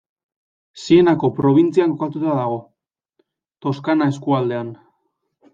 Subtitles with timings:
[0.83, 2.57] Sienako probintzian kokatuta dago,
[3.67, 4.77] Toscana eskualdean.